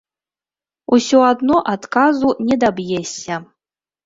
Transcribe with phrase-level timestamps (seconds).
[0.97, 3.39] Усё адно адказу не даб'ешся.